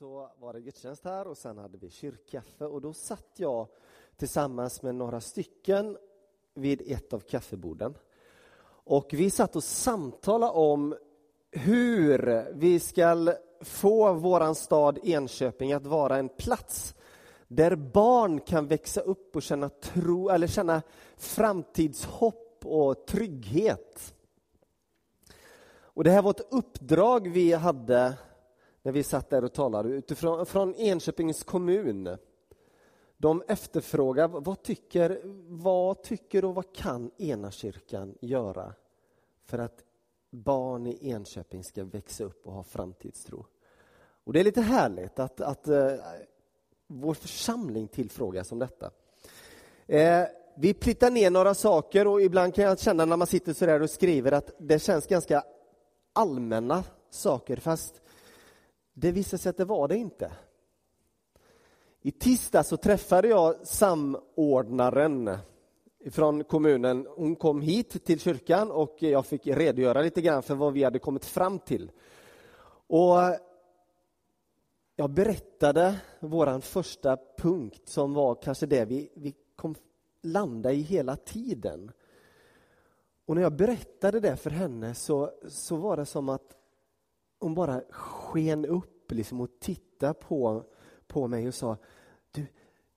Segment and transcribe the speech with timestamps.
[0.00, 3.66] så var det gudstjänst här och sen hade vi kyrkkaffe och då satt jag
[4.16, 5.98] tillsammans med några stycken
[6.54, 7.94] vid ett av kaffeborden.
[8.66, 10.96] Och vi satt och samtalade om
[11.50, 16.94] hur vi ska få våran stad Enköping att vara en plats
[17.48, 20.82] där barn kan växa upp och känna tro eller känna
[21.16, 24.14] framtidshopp och trygghet.
[25.72, 28.14] Och det här var ett uppdrag vi hade
[28.82, 32.16] när vi satt där och talade utifrån från Enköpings kommun.
[33.16, 38.74] De efterfrågar vad tycker, vad tycker och vad kan Enakyrkan göra
[39.44, 39.84] för att
[40.30, 43.46] barn i Enköping ska växa upp och ha framtidstro.
[44.24, 45.92] Och Det är lite härligt att, att uh,
[46.86, 48.90] vår församling tillfrågas om detta.
[49.86, 50.24] Eh,
[50.56, 53.82] vi plittar ner några saker och ibland kan jag känna när man sitter så där
[53.82, 55.44] och skriver att det känns ganska
[56.12, 58.02] allmänna saker fast
[58.94, 60.32] det visade sig att det var det inte.
[62.02, 65.38] I tisdag så träffade jag samordnaren
[66.10, 67.06] från kommunen.
[67.16, 70.98] Hon kom hit till kyrkan och jag fick redogöra lite grann för vad vi hade
[70.98, 71.90] kommit fram till.
[72.86, 73.18] Och
[74.96, 79.74] jag berättade vår första punkt som var kanske det vi, vi kom
[80.22, 81.92] landa i hela tiden.
[83.26, 86.56] Och när jag berättade det för henne så, så var det som att
[87.40, 90.64] hon bara sken upp liksom och tittade på,
[91.06, 91.76] på mig och sa
[92.30, 92.46] du,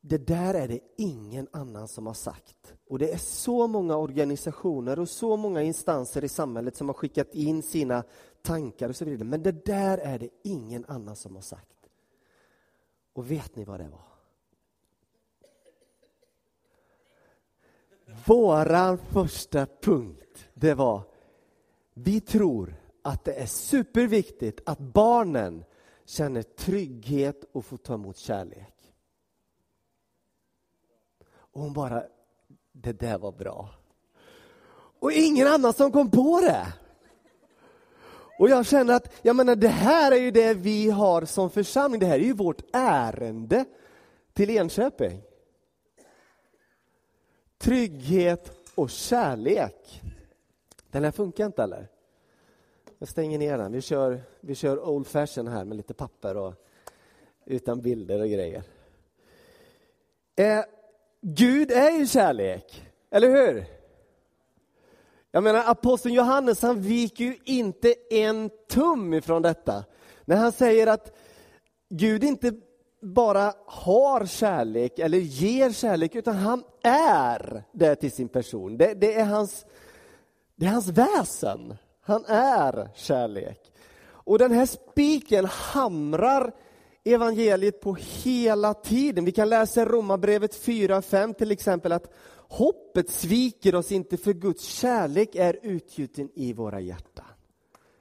[0.01, 2.73] det där är det ingen annan som har sagt.
[2.87, 7.35] Och det är så många organisationer och så många instanser i samhället som har skickat
[7.35, 8.03] in sina
[8.41, 9.27] tankar och så vidare.
[9.27, 11.89] Men det där är det ingen annan som har sagt.
[13.13, 14.13] Och vet ni vad det var?
[18.25, 21.01] Våran första punkt, det var
[21.93, 25.65] vi tror att det är superviktigt att barnen
[26.05, 28.73] känner trygghet och får ta emot kärlek.
[31.29, 32.03] Och hon bara,
[32.71, 33.69] det där var bra.
[34.99, 36.73] Och ingen annan som kom på det.
[38.39, 41.99] Och jag känner att, jag menar det här är ju det vi har som församling,
[41.99, 43.65] det här är ju vårt ärende
[44.33, 45.21] till Enköping.
[47.57, 50.01] Trygghet och kärlek.
[50.91, 51.92] Den här funkar inte eller?
[53.03, 53.71] Jag stänger ner den.
[53.71, 56.53] Vi kör, vi kör old fashion här med lite papper och
[57.45, 58.63] utan bilder och grejer.
[60.35, 60.63] Eh,
[61.21, 63.65] Gud är ju kärlek, eller hur?
[65.31, 69.83] Jag menar, aposteln Johannes han viker ju inte en tum ifrån detta.
[70.25, 71.17] När han säger att
[71.89, 72.53] Gud inte
[73.01, 78.77] bara har kärlek eller ger kärlek, utan han är det till sin person.
[78.77, 79.65] Det, det, är, hans,
[80.55, 81.77] det är hans väsen.
[82.05, 83.71] Han är kärlek.
[84.05, 86.53] Och den här spiken hamrar
[87.03, 89.25] evangeliet på hela tiden.
[89.25, 94.63] Vi kan läsa i Romarbrevet 4.5 till exempel att hoppet sviker oss inte för Guds
[94.65, 97.25] kärlek är utgjuten i våra hjärtan.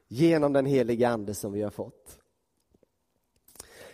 [0.08, 2.18] Genom den heliga Ande som vi har fått.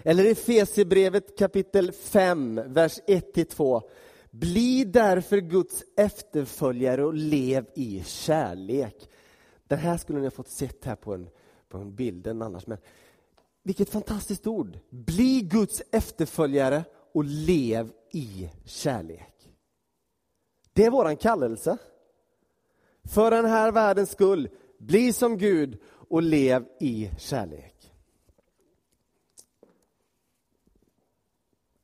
[0.03, 3.83] Eller i Fesebrevet kapitel 5, vers 1-2.
[4.31, 9.09] Bli därför Guds efterföljare och lev i kärlek.
[9.69, 11.29] Den här skulle ni ha fått sett här på en,
[11.69, 12.67] på en bilden annars.
[12.67, 12.79] Men
[13.63, 14.79] vilket fantastiskt ord!
[14.91, 19.51] Bli Guds efterföljare och lev i kärlek.
[20.73, 21.79] Det är våran kallelse.
[23.05, 27.93] För den här världens skull, bli som Gud och lev i kärlek.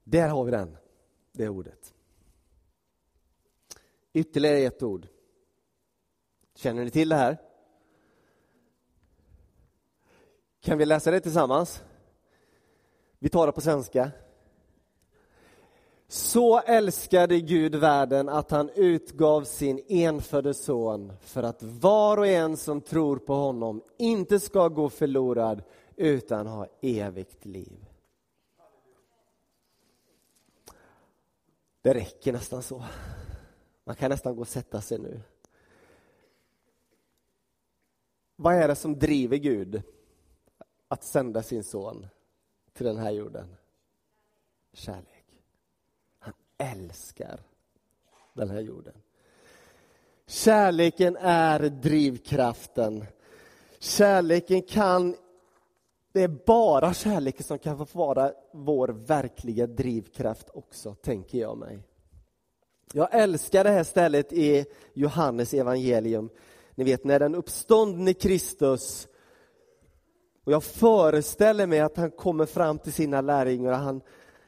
[0.04, 0.76] Där har vi den,
[1.32, 1.94] det ordet.
[4.12, 5.06] Ytterligare ett ord.
[6.54, 7.38] Känner ni till det här?
[10.64, 11.82] Kan vi läsa det tillsammans?
[13.18, 14.10] Vi tar det på svenska.
[16.08, 22.56] Så älskade Gud världen att han utgav sin enfödde son för att var och en
[22.56, 25.62] som tror på honom inte ska gå förlorad
[25.96, 27.86] utan ha evigt liv.
[31.82, 32.84] Det räcker nästan så.
[33.84, 35.20] Man kan nästan gå och sätta sig nu.
[38.36, 39.82] Vad är det som driver Gud?
[40.88, 42.06] Att sända sin son
[42.72, 43.56] till den här jorden?
[44.72, 45.24] Kärlek.
[46.18, 47.40] Han älskar
[48.34, 48.94] den här jorden.
[50.26, 53.04] Kärleken är drivkraften.
[53.78, 55.16] Kärleken kan...
[56.12, 61.78] Det är bara kärleken som kan få vara vår verkliga drivkraft också, tänker jag mig.
[62.92, 66.30] Jag älskar det här stället i Johannes evangelium.
[66.74, 69.08] Ni vet när den uppståndne Kristus
[70.44, 74.00] och jag föreställer mig att han kommer fram till sina lärjungar och han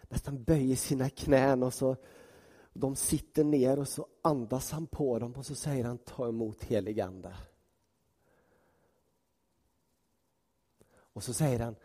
[0.09, 1.97] nästan böjer sina knän och så
[2.73, 6.65] de sitter ner och så andas han på dem och så säger han ta emot
[6.65, 7.35] helig ande.
[11.13, 11.77] Och så säger han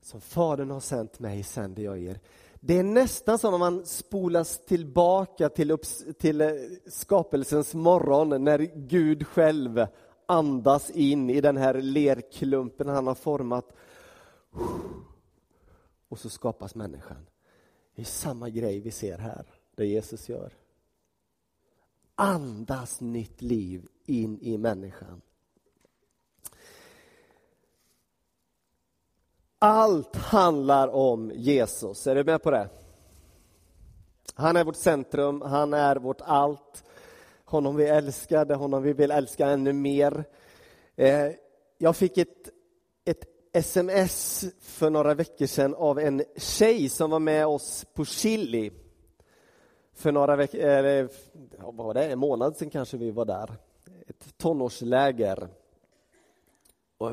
[0.00, 2.20] som Fadern har sänt mig sänder jag er.
[2.60, 6.50] Det är nästan som om man spolas tillbaka till, upps, till eh,
[6.86, 9.86] skapelsens morgon när Gud själv
[10.26, 13.72] andas in i den här lerklumpen han har format.
[16.08, 17.26] Och så skapas människan.
[17.94, 20.52] Det är samma grej vi ser här, det Jesus gör.
[22.14, 25.20] Andas nytt liv in i människan.
[29.58, 32.06] Allt handlar om Jesus.
[32.06, 32.68] Är du med på det?
[34.34, 36.84] Han är vårt centrum, han är vårt allt.
[37.48, 40.24] Honom vi älskar, det honom vi vill älska ännu mer.
[40.96, 41.28] Eh,
[41.78, 42.50] jag fick ett,
[43.04, 48.70] ett sms för några veckor sedan av en tjej som var med oss på Chili.
[49.94, 51.08] För några veckor,
[51.72, 53.50] vad var det, en månad sedan kanske vi var där.
[54.06, 55.48] Ett tonårsläger.
[56.98, 57.12] Och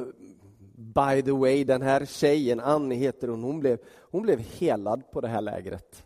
[0.76, 5.22] By the way, den här tjejen, Annie heter hon, hon blev, hon blev helad på
[5.22, 6.06] det här lägret.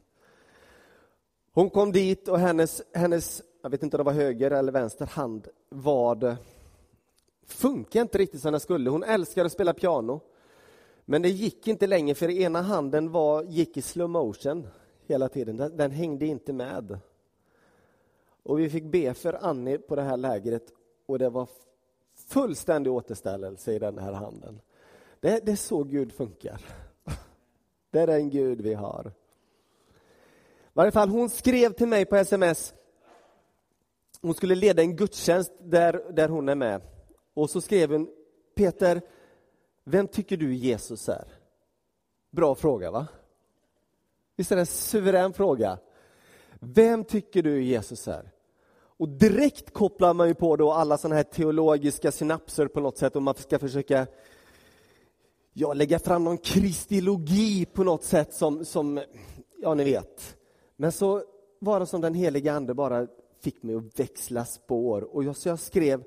[1.57, 5.05] Hon kom dit och hennes, hennes, jag vet inte om det var höger eller vänster
[5.05, 6.35] hand, var
[7.45, 8.89] funkar inte riktigt som den skulle.
[8.89, 10.21] Hon älskade att spela piano.
[11.05, 14.67] Men det gick inte längre för ena handen var, gick i slow motion
[15.05, 15.57] hela tiden.
[15.57, 16.99] Den, den hängde inte med.
[18.43, 20.73] Och vi fick be för Annie på det här lägret
[21.05, 21.49] och det var
[22.27, 24.61] fullständig återställelse i den här handen.
[25.19, 26.61] Det, det är så Gud funkar.
[27.91, 29.11] Det är den Gud vi har.
[30.77, 32.73] Varje fall, hon skrev till mig på sms.
[34.21, 36.81] Hon skulle leda en gudstjänst där, där hon är med.
[37.33, 38.07] Och så skrev hon,
[38.55, 39.01] Peter,
[39.83, 41.27] vem tycker du Jesus är?
[42.31, 43.07] Bra fråga, va?
[44.35, 45.79] Visst är det en suverän fråga?
[46.59, 48.31] Vem tycker du Jesus är?
[48.79, 53.15] Och direkt kopplar man ju på då alla sådana här teologiska synapser på något sätt
[53.15, 54.07] och man ska försöka
[55.53, 59.01] ja, lägga fram någon kristologi på något sätt som, som,
[59.57, 60.36] ja ni vet.
[60.77, 61.23] Men så
[61.59, 63.07] var det som den heliga Ande bara
[63.39, 66.03] fick mig att växla spår och jag, så jag skrev,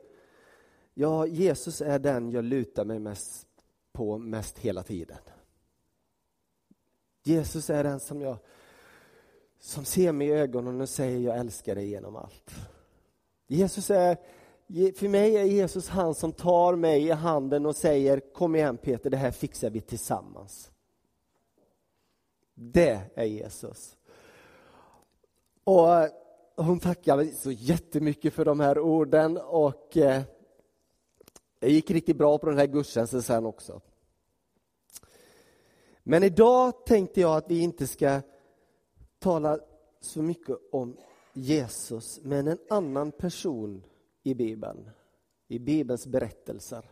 [0.94, 3.46] ja Jesus är den jag lutar mig mest
[3.93, 5.19] på mest hela tiden.
[7.22, 8.37] Jesus är den som jag
[9.61, 12.50] som ser mig i ögonen och säger jag älskar dig genom allt.
[13.46, 14.16] Jesus är,
[14.93, 19.11] för mig är Jesus han som tar mig i handen och säger kom igen Peter,
[19.11, 20.70] det här fixar vi tillsammans.
[22.55, 23.96] Det är Jesus.
[25.64, 25.86] Och
[26.56, 30.22] hon tackade så jättemycket för de här orden och eh,
[31.58, 33.80] det gick riktigt bra på den här gudstjänsten sen också.
[36.02, 38.20] Men idag tänkte jag att vi inte ska
[39.18, 39.58] tala
[40.00, 40.96] så mycket om
[41.32, 43.84] Jesus, men en annan person
[44.22, 44.90] i Bibeln,
[45.48, 46.84] i Bibelns berättelser.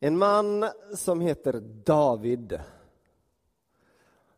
[0.00, 2.60] En man som heter David.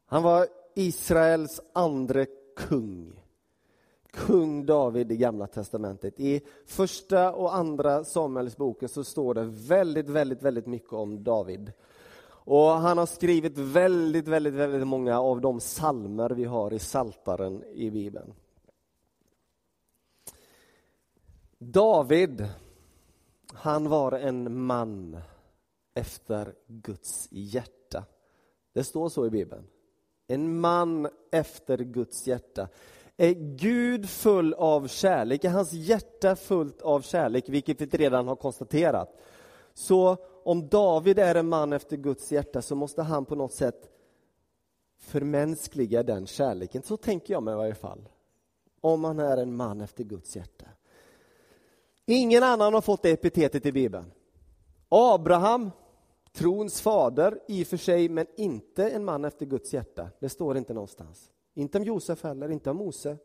[0.06, 3.20] Han var Israels andre kung.
[4.12, 6.20] Kung David i Gamla testamentet.
[6.20, 11.72] I första och andra Samuelsboken så står det väldigt, väldigt, väldigt mycket om David.
[12.48, 17.64] Och han har skrivit väldigt, väldigt, väldigt många av de salmer vi har i Saltaren
[17.64, 18.34] i Bibeln.
[21.58, 22.48] David,
[23.52, 25.20] han var en man
[25.94, 28.04] efter Guds hjärta.
[28.72, 29.66] Det står så i Bibeln.
[30.26, 32.68] En man efter Guds hjärta.
[33.20, 35.44] Är Gud full av kärlek?
[35.44, 37.48] Är hans hjärta fullt av kärlek?
[37.48, 39.16] Vilket vi redan har konstaterat.
[39.74, 43.90] Så om David är en man efter Guds hjärta så måste han på något sätt
[44.98, 46.82] förmänskliga den kärleken.
[46.82, 48.08] Så tänker jag mig i varje fall.
[48.80, 50.66] Om han är en man efter Guds hjärta.
[52.06, 54.12] Ingen annan har fått det epitetet i Bibeln.
[54.88, 55.70] Abraham,
[56.32, 60.08] trons fader, i och för sig, men inte en man efter Guds hjärta.
[60.20, 61.30] Det står inte någonstans.
[61.58, 63.18] Inte om Josef heller, inte om Mose.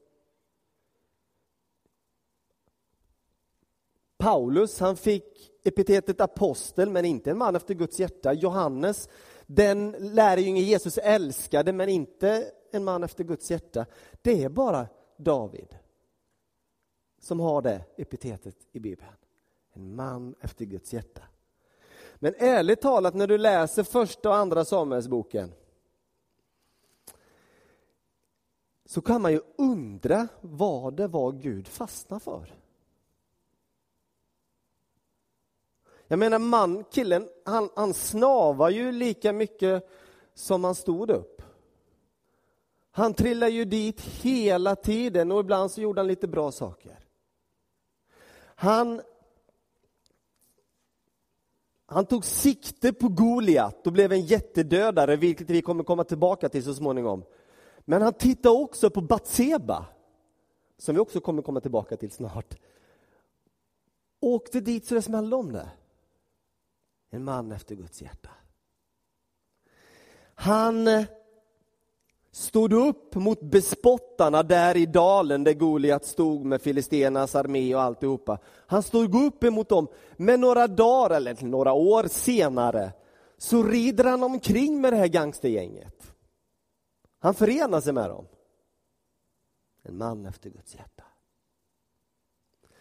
[4.17, 8.33] Paulus, han fick epitetet apostel, men inte en man efter Guds hjärta.
[8.33, 9.09] Johannes,
[9.45, 13.85] den lärjunge Jesus älskade, men inte en man efter Guds hjärta.
[14.21, 14.87] Det är bara
[15.17, 15.75] David
[17.19, 19.11] som har det epitetet i Bibeln.
[19.73, 21.21] En man efter Guds hjärta.
[22.15, 25.53] Men ärligt talat, när du läser första och andra Samuelsboken
[28.85, 32.55] så kan man ju undra vad det var Gud fastnade för.
[36.07, 39.89] Jag menar man, killen, han, han snavar ju lika mycket
[40.33, 41.41] som han stod upp.
[42.91, 46.99] Han trillade ju dit hela tiden och ibland så gjorde han lite bra saker.
[48.55, 49.01] Han,
[51.85, 56.63] han tog sikte på Goliat och blev en jättedödare, vilket vi kommer komma tillbaka till
[56.63, 57.23] så småningom.
[57.85, 59.85] Men han tittade också på Batseba,
[60.77, 62.55] som vi också kommer komma tillbaka till snart.
[64.19, 65.69] Åkte dit så det smällde om det.
[67.09, 68.29] En man efter Guds hjärta.
[70.35, 71.05] Han eh,
[72.31, 78.39] stod upp mot bespottarna där i dalen där Goliat stod med filistenas armé och alltihopa.
[78.45, 79.87] Han stod upp emot dem,
[80.17, 82.91] men några dagar eller några år senare
[83.37, 86.12] så rider han omkring med det här gangstergänget.
[87.24, 88.27] Han förenar sig med dem.
[89.82, 91.03] En man efter Guds hjärta.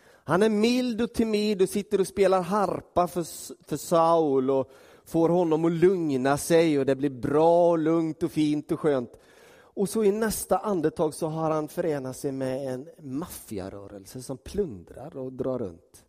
[0.05, 3.23] Han är mild och timid och sitter och spelar harpa för,
[3.65, 4.71] för Saul och
[5.05, 9.19] får honom att lugna sig och det blir bra och lugnt och fint och skönt.
[9.55, 15.17] Och så i nästa andetag så har han förenat sig med en maffiarörelse som plundrar
[15.17, 16.05] och drar runt.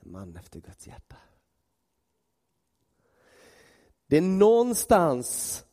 [0.00, 1.16] En man efter Guds hjärta.
[4.06, 5.64] Det är någonstans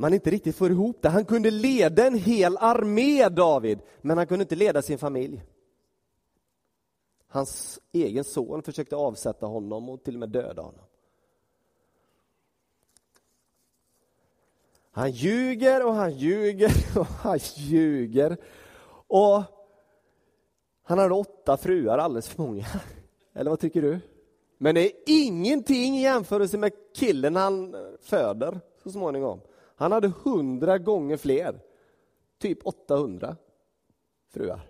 [0.00, 1.08] man inte riktigt får ihop det.
[1.08, 5.44] Han kunde leda en hel armé, David, men han kunde inte leda sin familj.
[7.28, 10.84] Hans egen son försökte avsätta honom och till och med döda honom.
[14.90, 18.36] Han ljuger och han ljuger och han ljuger.
[19.06, 19.42] Och
[20.82, 22.66] han hade åtta fruar, alldeles för många.
[23.34, 24.00] Eller vad tycker du?
[24.58, 29.40] Men det är ingenting i jämförelse med killen han föder så småningom.
[29.80, 31.60] Han hade hundra gånger fler,
[32.38, 33.36] typ 800
[34.28, 34.60] fruar.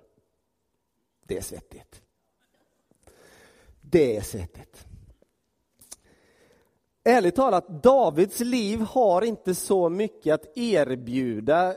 [1.22, 2.02] Det är svettigt.
[3.80, 4.86] Det är svettigt.
[7.04, 11.74] Ärligt talat, Davids liv har inte så mycket att erbjuda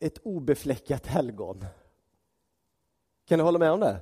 [0.00, 1.64] ett obefläckat helgon.
[3.24, 4.00] Kan du hålla med om det?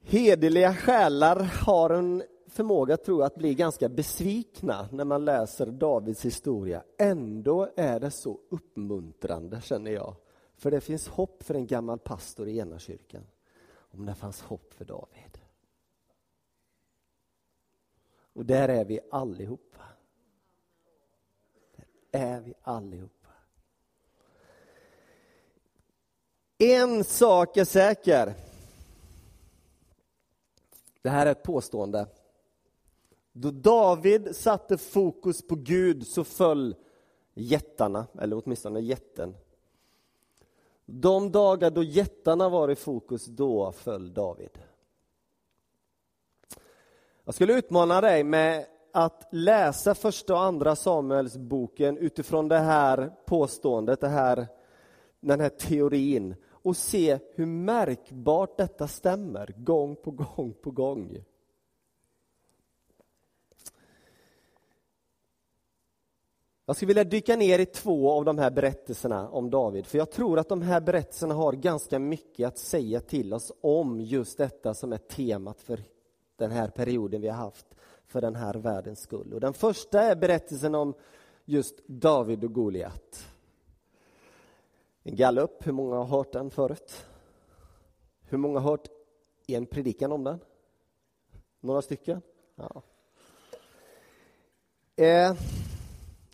[0.00, 6.24] Hederliga själar har en förmåga, tror jag, att bli ganska besvikna när man läser Davids
[6.24, 6.82] historia.
[6.98, 10.14] Ändå är det så uppmuntrande, känner jag.
[10.56, 13.26] För det finns hopp för en gammal pastor i ena kyrkan.
[13.70, 15.38] Om det fanns hopp för David.
[18.32, 19.82] Och där är vi allihopa.
[21.76, 23.28] Där är vi allihopa.
[26.58, 28.34] En sak är säker.
[31.02, 32.06] Det här är ett påstående.
[33.40, 36.74] Då David satte fokus på Gud så föll
[37.34, 39.34] jättarna, eller åtminstone jätten.
[40.86, 44.58] De dagar då jättarna var i fokus, då föll David.
[47.24, 54.00] Jag skulle utmana dig med att läsa första och andra Samuelsboken utifrån det här påståendet,
[54.00, 54.46] det här,
[55.20, 61.24] den här teorin och se hur märkbart detta stämmer gång på gång på gång.
[66.68, 70.10] Jag skulle vilja dyka ner i två av de här berättelserna om David, för jag
[70.10, 74.74] tror att de här berättelserna har ganska mycket att säga till oss om just detta
[74.74, 75.80] som är temat för
[76.36, 77.66] den här perioden vi har haft
[78.06, 79.34] för den här världens skull.
[79.34, 80.94] Och den första är berättelsen om
[81.44, 83.26] just David och Goliat.
[85.02, 87.06] En gallup, hur många har hört den förut?
[88.28, 88.88] Hur många har hört
[89.46, 90.40] en predikan om den?
[91.60, 92.22] Några stycken?
[92.56, 92.82] Ja.
[95.04, 95.36] Eh,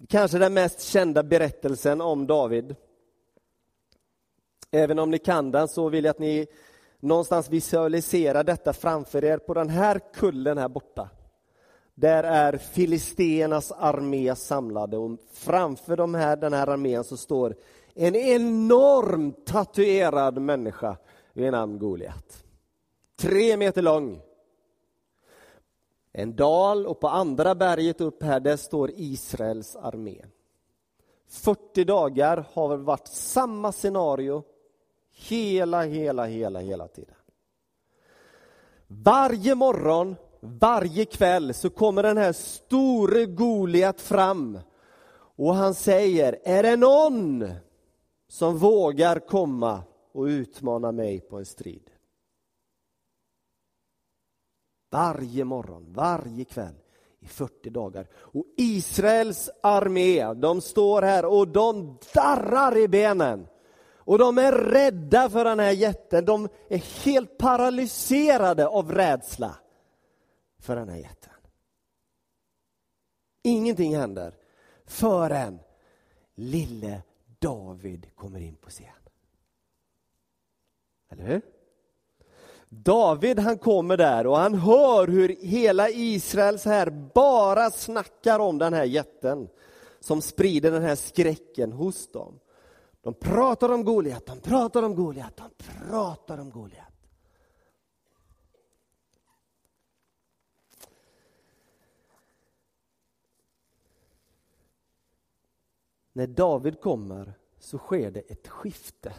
[0.09, 2.77] kanske den mest kända berättelsen om David.
[4.71, 6.47] Även om ni kan den så vill jag att ni
[7.01, 11.09] någonstans visualiserar detta framför er på den här kullen här borta.
[11.95, 17.57] Där är filisteernas armé samlade och framför de här, den här armén så står
[17.95, 20.97] en enorm tatuerad människa
[21.33, 22.45] vid namn Goliat.
[23.17, 24.21] Tre meter lång.
[26.17, 30.25] En dal och på andra berget upp här, där står Israels armé.
[31.29, 34.43] 40 dagar har varit samma scenario
[35.17, 37.15] Hela, hela, hela, hela tiden.
[38.87, 44.59] Varje morgon, varje kväll så kommer den här store Goliat fram
[45.37, 47.51] och han säger, är det någon
[48.29, 51.91] som vågar komma och utmana mig på en strid?
[54.95, 56.75] Varje morgon, varje kväll
[57.21, 58.07] i 40 dagar.
[58.15, 63.47] Och Israels armé, de står här och de darrar i benen
[63.97, 66.25] Och de är rädda för den här jätten.
[66.25, 69.57] De är helt paralyserade av rädsla
[70.59, 71.33] för den här jätten.
[73.43, 74.35] Ingenting händer
[74.87, 75.59] förrän
[76.35, 77.03] lille
[77.39, 78.87] David kommer in på scen.
[81.11, 81.54] Eller hur?
[82.69, 88.73] David han kommer där och han hör hur hela Israels här bara snackar om den
[88.73, 89.49] här jätten
[90.01, 92.41] som sprider den här skräcken hos dem.
[93.03, 96.95] De pratar om Goliat, de pratar om Goliat, de pratar om Goliat.
[106.13, 109.13] När David kommer så sker det ett skifte.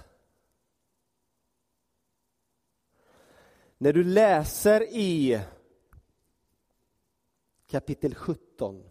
[3.86, 5.42] När du läser i
[7.68, 8.84] kapitel 17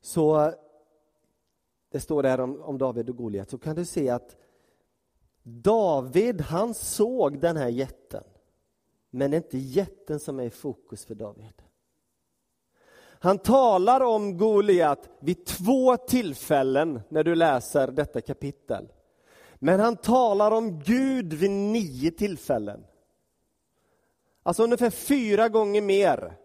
[0.00, 0.54] så
[1.90, 4.36] det står där om, om David och Goliat, så kan du se att
[5.42, 8.24] David, han såg den här jätten.
[9.10, 11.62] Men det är inte jätten som är i fokus för David.
[13.00, 18.88] Han talar om Goliat vid två tillfällen när du läser detta kapitel.
[19.58, 22.84] Men han talar om Gud vid nio tillfällen.
[24.42, 26.36] Alltså ungefär fyra gånger mer.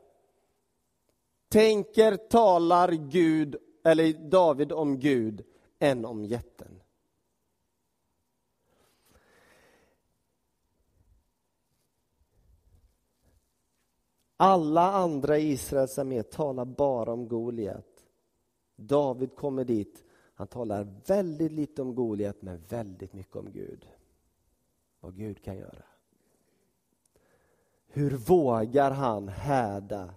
[1.50, 5.46] Tänker, talar Gud, eller David om Gud
[5.79, 6.79] än om jätten.
[14.38, 18.05] Alla andra i Israels armé talar bara om Goliat.
[18.75, 23.87] David kommer dit han talar väldigt lite om Goliat, men väldigt mycket om Gud.
[24.99, 25.83] Vad Gud kan göra.
[27.87, 30.13] Hur vågar han härda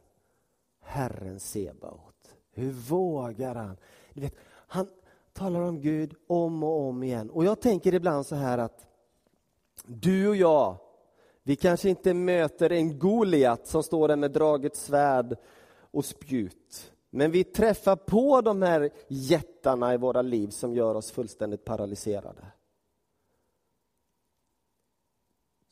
[0.80, 2.34] Herren Sebaot?
[2.50, 3.76] Hur vågar han?
[4.12, 4.88] Du vet, han
[5.32, 7.30] talar om Gud om och om igen.
[7.30, 8.86] Och jag tänker ibland så här att
[9.84, 10.76] du och jag,
[11.42, 15.36] vi kanske inte möter en Goliat som står där med draget svärd
[15.90, 16.92] och spjut.
[17.10, 22.46] Men vi träffar på de här jättarna i våra liv som gör oss fullständigt paralyserade.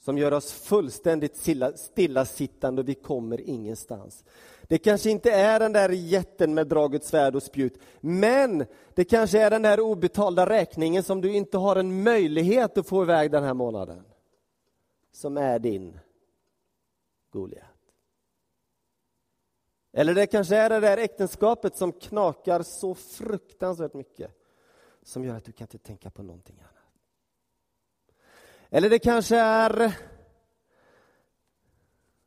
[0.04, 1.36] Som gör oss fullständigt
[1.76, 4.24] stillasittande och vi kommer ingenstans.
[4.62, 9.40] Det kanske inte är den där jätten med draget svärd och spjut, men det kanske
[9.40, 13.44] är den där obetalda räkningen som du inte har en möjlighet att få iväg den
[13.44, 14.04] här månaden.
[15.12, 15.98] Som är din
[17.30, 17.73] Goliat.
[19.96, 24.30] Eller det kanske är det där äktenskapet som knakar så fruktansvärt mycket
[25.02, 26.70] som gör att du kan inte tänka på någonting annat.
[28.70, 29.92] Eller det kanske är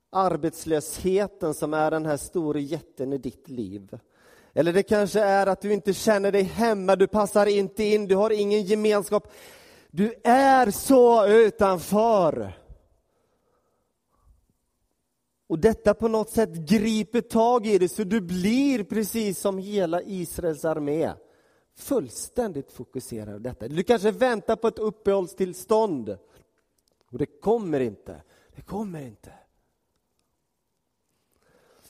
[0.10, 4.00] arbetslösheten som är den här stora jätten i ditt liv.
[4.54, 8.16] Eller det kanske är att du inte känner dig hemma, du passar inte in, du
[8.16, 9.32] har ingen gemenskap.
[9.92, 12.54] Du är så utanför.
[15.48, 20.02] Och detta på något sätt griper tag i dig så du blir precis som hela
[20.02, 21.14] Israels armé
[21.78, 23.68] fullständigt fokuserad på detta.
[23.68, 26.18] Du kanske väntar på ett uppehållstillstånd
[27.12, 28.22] och det kommer inte.
[28.56, 29.32] Det kommer inte.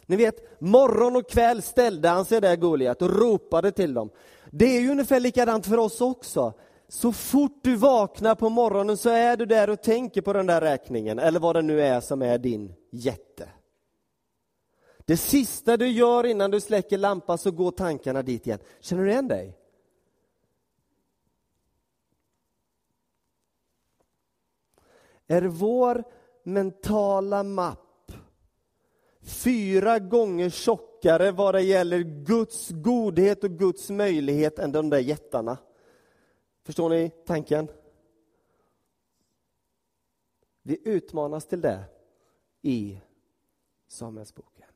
[0.05, 4.09] Ni vet, morgon och kväll ställde han sig där Goliat och ropade till dem.
[4.51, 6.53] Det är ju ungefär likadant för oss också.
[6.87, 10.61] Så fort du vaknar på morgonen så är du där och tänker på den där
[10.61, 13.49] räkningen, eller vad det nu är som är din jätte.
[15.05, 18.59] Det sista du gör innan du släcker lampan så går tankarna dit igen.
[18.79, 19.57] Känner du igen dig?
[25.27, 26.03] Är vår
[26.43, 28.11] mentala mapp
[29.21, 35.57] fyra gånger tjockare vad det gäller Guds godhet och Guds möjlighet än de där jättarna?
[36.67, 37.67] Förstår ni tanken?
[40.61, 41.83] Vi utmanas till det
[42.61, 43.01] i
[43.87, 44.69] Samuelsboken.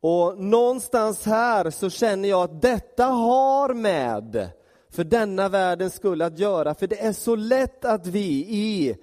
[0.00, 4.50] Och någonstans här så känner jag att detta har med
[4.88, 8.96] för denna världens skull att göra, för det är så lätt att vi i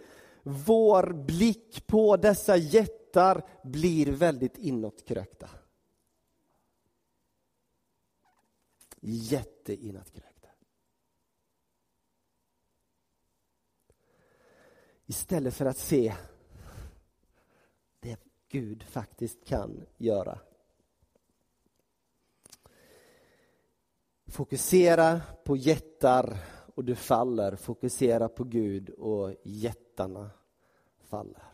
[0.43, 5.49] vår blick på dessa jättar blir väldigt inåtkrökta.
[9.01, 10.36] Jätteinåtkrökta.
[15.09, 16.13] Istället för att se
[17.99, 20.39] det Gud faktiskt kan göra.
[24.27, 26.37] Fokusera på jättar
[26.75, 27.55] och du faller.
[27.55, 30.29] Fokusera på Gud och jättarna
[30.99, 31.47] faller.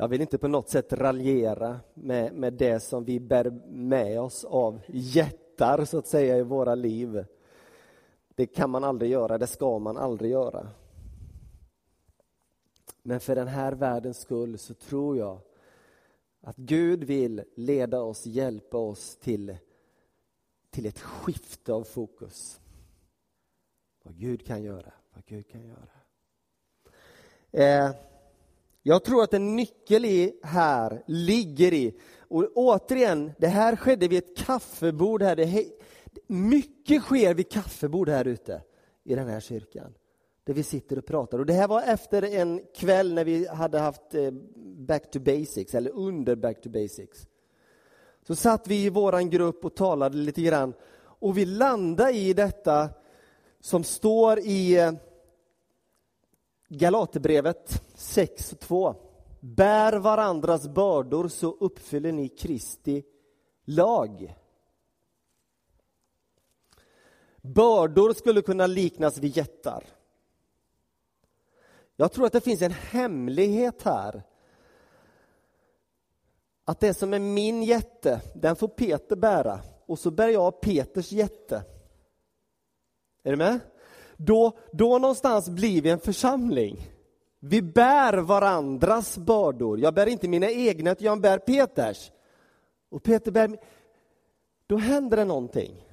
[0.00, 4.44] jag vill inte på något sätt raljera med, med det som vi bär med oss
[4.44, 7.24] av jättar, så att säga, i våra liv.
[8.40, 10.68] Det kan man aldrig göra, det ska man aldrig göra.
[13.02, 15.40] Men för den här världens skull så tror jag
[16.40, 19.56] att Gud vill leda oss, hjälpa oss till,
[20.70, 22.60] till ett skifte av fokus.
[24.02, 25.90] Vad Gud kan göra, vad Gud kan göra.
[27.50, 27.94] Eh,
[28.82, 34.18] jag tror att en nyckel i här ligger i, och återigen, det här skedde vid
[34.18, 35.36] ett kaffebord här.
[35.36, 35.79] Det,
[36.26, 38.62] mycket sker vid kaffebord här ute
[39.04, 39.94] i den här kyrkan.
[40.44, 41.38] Där vi sitter och pratar.
[41.38, 45.74] Och det här var efter en kväll när vi hade haft eh, Back to Basics,
[45.74, 47.26] eller under Back to Basics.
[48.26, 50.74] Så satt vi i vår grupp och talade lite grann.
[51.02, 52.88] Och vi landade i detta
[53.60, 54.92] som står i eh,
[56.68, 58.94] Galaterbrevet 6.2.
[59.40, 63.02] Bär varandras bördor så uppfyller ni Kristi
[63.64, 64.34] lag.
[67.42, 69.84] Bördor skulle kunna liknas vid jättar.
[71.96, 74.22] Jag tror att det finns en hemlighet här.
[76.64, 81.12] Att det som är min jätte, den får Peter bära och så bär jag Peters
[81.12, 81.62] jätte.
[83.22, 83.60] Är du med?
[84.16, 86.88] Då, då någonstans blir vi en församling.
[87.40, 89.80] Vi bär varandras bördor.
[89.80, 92.12] Jag bär inte mina egna, utan jag bär Peters.
[92.88, 93.58] Och Peter bär...
[94.66, 95.89] Då händer det någonting.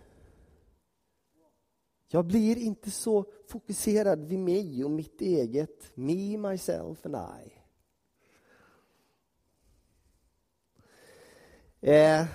[2.10, 5.92] Jag blir inte så fokuserad vid mig och mitt eget.
[5.94, 7.54] Me, myself and I.
[11.82, 12.26] Eh.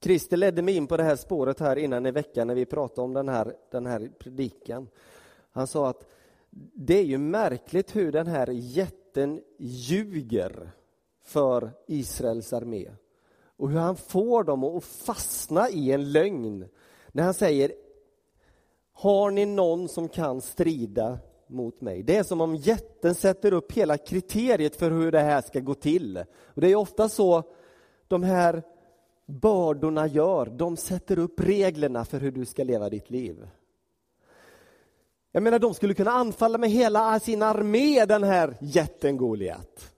[0.00, 3.00] Christer ledde mig in på det här spåret här innan i veckan när vi pratade
[3.00, 4.88] om den här, den här predikan.
[5.50, 6.06] Han sa att
[6.74, 10.70] det är ju märkligt hur den här jätten ljuger
[11.22, 12.90] för Israels armé
[13.58, 16.68] och hur han får dem att fastna i en lögn
[17.12, 17.72] när han säger
[18.92, 22.02] Har ni någon som kan strida mot mig?
[22.02, 25.74] Det är som om jätten sätter upp hela kriteriet för hur det här ska gå
[25.74, 26.24] till.
[26.28, 27.42] Och Det är ofta så
[28.08, 28.62] de här
[29.26, 30.46] bördorna gör.
[30.46, 33.48] De sätter upp reglerna för hur du ska leva ditt liv.
[35.32, 39.94] Jag menar, de skulle kunna anfalla med hela sin armé, den här jätten Goliat.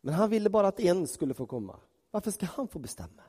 [0.00, 1.76] Men han ville bara att en skulle få komma.
[2.14, 3.22] Varför ska han få bestämma?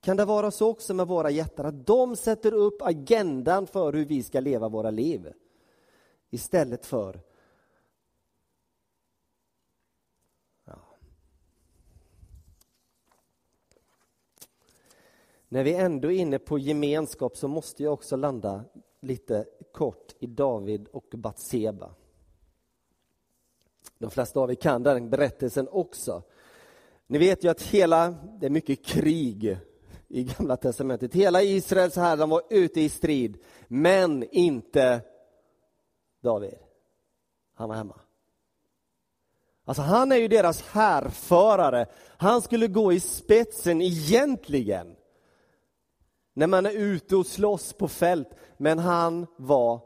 [0.00, 4.04] Kan det vara så också med våra jättar, att de sätter upp agendan för hur
[4.04, 5.32] vi ska leva våra liv?
[6.30, 7.20] Istället för
[10.64, 10.78] ja.
[15.48, 18.64] När vi ändå är inne på gemenskap så måste jag också landa
[19.00, 21.94] lite kort i David och Batseba.
[23.98, 26.22] De flesta av er kan den berättelsen också.
[27.10, 29.58] Ni vet ju att hela, det är mycket krig
[30.08, 31.14] i Gamla testamentet.
[31.14, 35.00] Hela Israels här, de var ute i strid, men inte
[36.22, 36.58] David.
[37.54, 38.00] Han var hemma.
[39.64, 41.86] Alltså han är ju deras härförare.
[42.16, 44.96] Han skulle gå i spetsen egentligen.
[46.34, 48.28] När man är ute och slåss på fält.
[48.56, 49.80] Men han var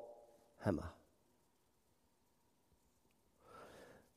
[0.61, 0.85] hemma.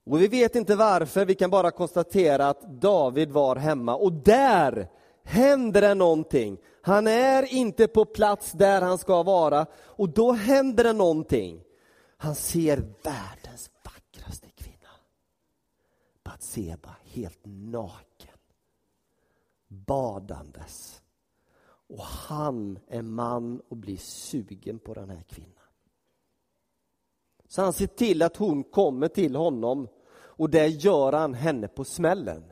[0.10, 3.96] Och vi vet inte varför, vi kan bara konstatera att David var hemma.
[3.96, 4.90] Och där
[5.24, 6.58] händer det någonting.
[6.82, 9.66] Han är inte på plats där han ska vara.
[9.76, 11.64] Och då händer det någonting.
[12.18, 14.90] Han ser världens vackraste kvinna.
[16.24, 18.38] Batseba, helt naken.
[19.68, 21.02] Badandes.
[21.90, 25.54] Och han är man och blir sugen på den här kvinnan.
[27.48, 29.88] Så han ser till att hon kommer till honom
[30.38, 32.44] och det gör han henne på smällen.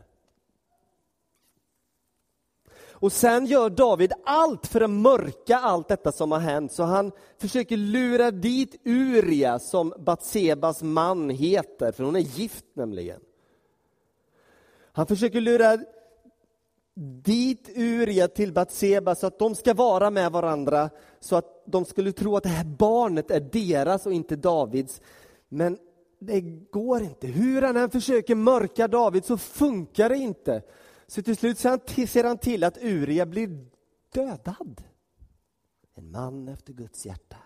[2.98, 7.12] Och sen gör David allt för att mörka allt detta som har hänt, så han
[7.38, 13.22] försöker lura dit Uria, som Batsebas man heter, för hon är gift nämligen.
[14.92, 15.78] Han försöker lura
[17.24, 22.12] dit Uria till Batseba så att de ska vara med varandra, så att de skulle
[22.12, 25.02] tro att det här barnet är deras och inte Davids.
[25.50, 25.78] Men
[26.20, 27.28] det går inte.
[27.28, 30.64] Hur han än försöker mörka David så funkar det inte.
[31.08, 33.68] Så till slut ser han till att Uria blir
[34.14, 34.84] dödad.
[35.94, 37.38] En man efter Guds hjärta.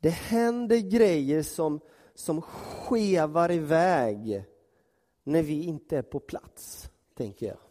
[0.00, 1.80] Det händer grejer som,
[2.14, 4.44] som skevar iväg
[5.24, 7.65] när vi inte är på plats, tänker jag.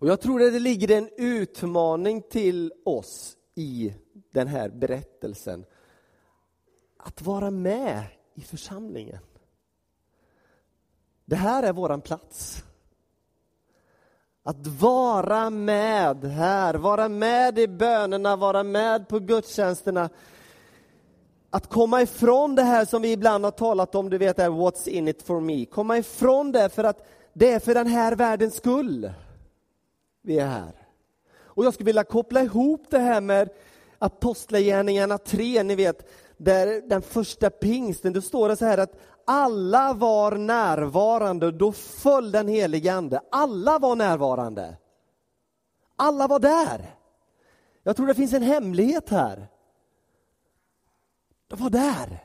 [0.00, 3.94] Och jag tror att det ligger en utmaning till oss i
[4.30, 5.64] den här berättelsen.
[6.96, 8.02] Att vara med
[8.34, 9.18] i församlingen.
[11.24, 12.64] Det här är våran plats.
[14.42, 20.10] Att vara med här, vara med i bönerna, vara med på gudstjänsterna.
[21.50, 24.88] Att komma ifrån det här som vi ibland har talat om, du vet, är what's
[24.88, 25.64] in it for me.
[25.64, 29.12] Komma ifrån det för att det är för den här världens skull
[30.22, 30.72] vi är här.
[31.42, 33.50] Och jag skulle vilja koppla ihop det här med
[33.98, 39.92] Apostlagärningarna 3, ni vet, där den första pingsten, då står det så här att alla
[39.92, 43.20] var närvarande, då föll den helige Ande.
[43.30, 44.76] Alla var närvarande.
[45.96, 46.94] Alla var där.
[47.82, 49.48] Jag tror det finns en hemlighet här.
[51.48, 52.24] De var där.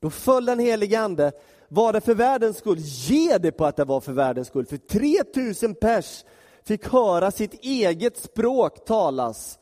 [0.00, 1.32] Då föll den helige Ande.
[1.68, 2.78] Var det för världens skull?
[2.78, 4.66] Ge det på att det var för världens skull.
[4.66, 6.24] För 3000 pers
[6.64, 9.58] fick höra sitt eget språk talas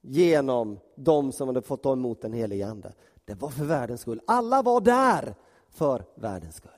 [0.00, 2.94] genom de som hade fått ta emot den helige Ande.
[3.24, 4.20] Det var för världens skull.
[4.26, 5.34] Alla var där
[5.68, 6.72] för världens skull.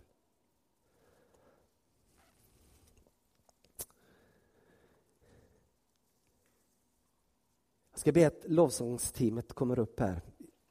[7.90, 10.22] Jag ska be att lovsångsteamet kommer upp här.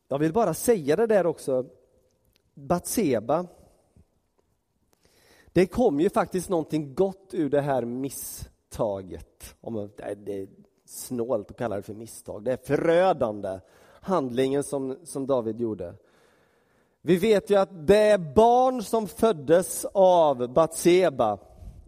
[0.07, 1.65] Jag vill bara säga det där också.
[2.53, 3.47] Batseba.
[5.53, 9.55] Det kom ju faktiskt någonting gott ur det här misstaget.
[9.61, 10.47] Om det är
[10.85, 12.43] snålt att kalla det för misstag.
[12.43, 13.59] Det är förödande
[14.01, 15.95] handlingen som, som David gjorde.
[17.01, 21.39] Vi vet ju att det barn som föddes av Batseba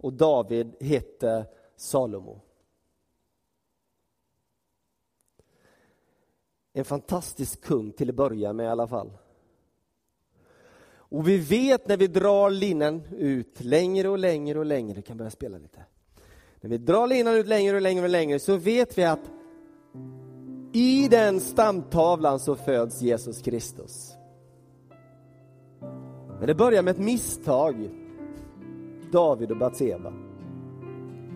[0.02, 1.46] och David hette
[1.76, 2.42] Salomo.
[6.74, 9.12] En fantastisk kung till att börja med i alla fall.
[11.12, 15.18] Och vi vet när vi drar linan ut längre och längre och längre, du kan
[15.18, 15.80] börja spela lite.
[16.62, 19.32] När vi drar linan ut längre och längre och längre så vet vi att
[20.74, 24.14] i den stamtavlan så föds Jesus Kristus.
[26.40, 27.90] Men det börjar med ett misstag.
[29.12, 30.14] David och Batseba.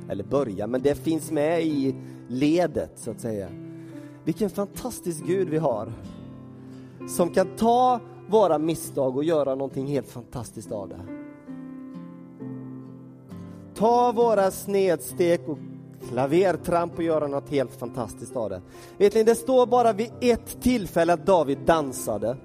[0.09, 1.95] Eller börja, men det finns med i
[2.27, 3.49] ledet så att säga.
[4.23, 5.93] Vilken fantastisk Gud vi har.
[7.09, 10.99] Som kan ta våra misstag och göra någonting helt fantastiskt av det.
[13.75, 15.57] Ta våra snedsteg och
[16.09, 18.61] klavertramp och göra något helt fantastiskt av det.
[18.97, 22.37] Vet ni, det står bara vid ett tillfälle att David dansade.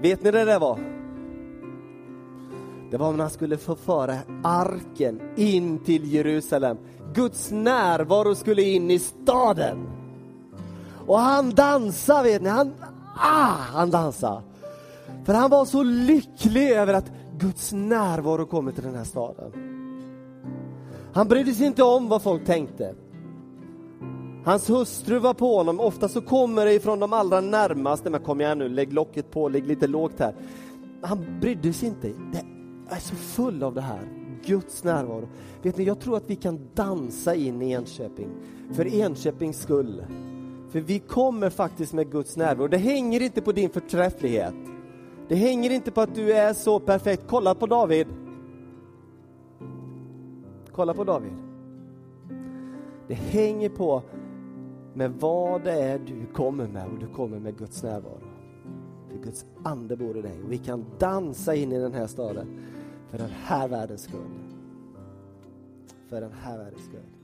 [0.00, 0.78] Vet ni det där var?
[2.90, 6.76] Det var när han skulle förföra arken in till Jerusalem.
[7.14, 9.88] Guds närvaro skulle in i staden.
[11.06, 12.72] Och han dansade, vet ni, han,
[13.16, 14.42] ah, han dansade.
[15.24, 19.52] För han var så lycklig över att Guds närvaro kommer till den här staden.
[21.12, 22.94] Han brydde sig inte om vad folk tänkte.
[24.44, 28.40] Hans hustru var på honom, ofta så kommer det ifrån de allra närmaste, men kom
[28.40, 30.34] igen nu, lägg locket på, lägg lite lågt här.
[31.02, 32.08] Han brydde sig inte.
[32.88, 34.08] Jag är så full av det här,
[34.44, 35.28] Guds närvaro.
[35.62, 38.28] Vet ni, jag tror att vi kan dansa in i Enköping,
[38.72, 40.04] för Enköpings skull.
[40.68, 42.68] För vi kommer faktiskt med Guds närvaro.
[42.68, 44.54] Det hänger inte på din förträfflighet.
[45.28, 47.22] Det hänger inte på att du är så perfekt.
[47.26, 48.06] Kolla på David.
[50.72, 51.32] Kolla på David.
[53.08, 54.02] Det hänger på
[54.94, 58.20] med vad det är du kommer med och du kommer med Guds närvaro.
[59.08, 62.46] För Guds ande bor i dig och vi kan dansa in i den här staden
[63.10, 64.38] för den här världens skull.
[66.08, 67.15] För den här världens skull.